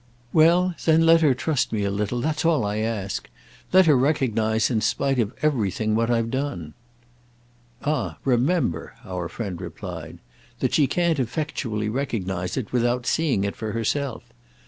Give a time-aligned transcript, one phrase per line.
[0.33, 2.19] "Well then let her trust me a little.
[2.21, 3.29] That's all I ask.
[3.71, 6.73] Let her recognise in spite of everything what I've done."
[7.83, 10.17] "Ah remember," our friend replied,
[10.57, 14.23] "that she can't effectually recognise it without seeing it for herself.